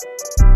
Música 0.00 0.47